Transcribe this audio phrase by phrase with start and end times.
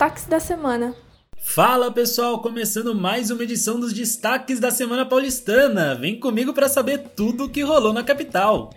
[0.00, 0.96] destaques da semana.
[1.36, 5.94] Fala pessoal, começando mais uma edição dos destaques da Semana Paulistana.
[5.94, 8.70] Vem comigo para saber tudo o que rolou na capital.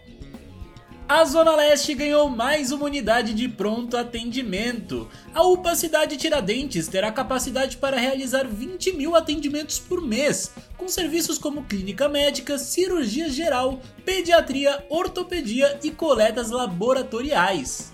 [1.07, 5.07] A Zona Leste ganhou mais uma unidade de pronto atendimento.
[5.33, 11.37] A UPA Cidade Tiradentes terá capacidade para realizar 20 mil atendimentos por mês, com serviços
[11.37, 17.92] como clínica médica, cirurgia geral, pediatria, ortopedia e coletas laboratoriais.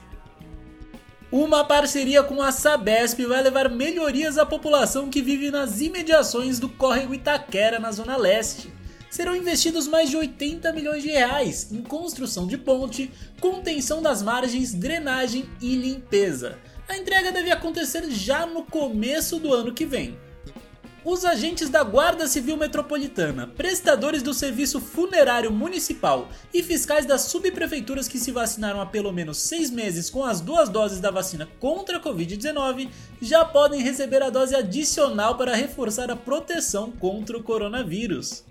[1.31, 6.67] Uma parceria com a Sabesp vai levar melhorias à população que vive nas imediações do
[6.67, 12.45] córrego Itaquera, na Zona Leste serão investidos mais de 80 milhões de reais em construção
[12.45, 16.59] de ponte, contenção das margens, drenagem e limpeza.
[16.87, 20.17] A entrega deve acontecer já no começo do ano que vem.
[21.05, 28.05] Os agentes da Guarda Civil Metropolitana, prestadores do Serviço Funerário Municipal e fiscais das subprefeituras
[28.05, 31.97] que se vacinaram há pelo menos seis meses com as duas doses da vacina contra
[31.97, 32.89] a Covid-19
[33.21, 38.43] já podem receber a dose adicional para reforçar a proteção contra o coronavírus.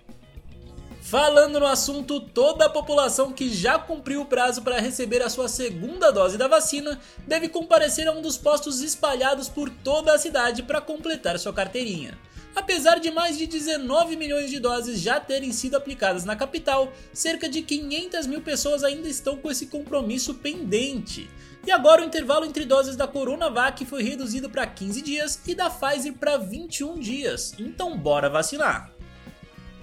[1.09, 5.47] Falando no assunto, toda a população que já cumpriu o prazo para receber a sua
[5.47, 10.61] segunda dose da vacina deve comparecer a um dos postos espalhados por toda a cidade
[10.61, 12.15] para completar sua carteirinha.
[12.55, 17.49] Apesar de mais de 19 milhões de doses já terem sido aplicadas na capital, cerca
[17.49, 21.27] de 500 mil pessoas ainda estão com esse compromisso pendente.
[21.65, 25.71] E agora o intervalo entre doses da Coronavac foi reduzido para 15 dias e da
[25.71, 27.55] Pfizer para 21 dias.
[27.57, 28.98] Então bora vacinar!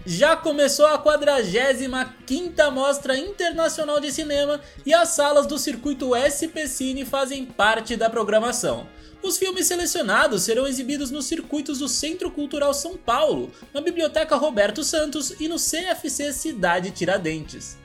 [0.07, 7.05] Já começou a 45ª Mostra Internacional de Cinema e as salas do circuito SP Cine
[7.05, 8.87] fazem parte da programação.
[9.21, 14.85] Os filmes selecionados serão exibidos nos circuitos do Centro Cultural São Paulo, na Biblioteca Roberto
[14.85, 17.77] Santos e no CFC Cidade Tiradentes.